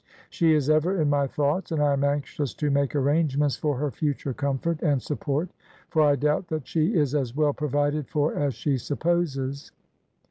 [0.31, 3.91] She is ever in my thoughts, and I am anxious to make arrangements for her
[3.91, 5.49] future comfort and support,
[5.91, 9.71] for I doubt that she is as well provided for as she supposes.